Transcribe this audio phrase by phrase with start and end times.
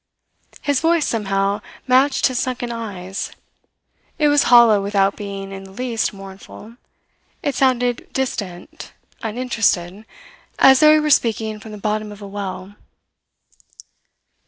[0.63, 3.33] His voice somehow matched his sunken eyes.
[4.17, 6.77] It was hollow without being in the least mournful;
[7.43, 10.07] it sounded distant, uninterested,
[10.57, 12.73] as though he were speaking from the bottom of a well.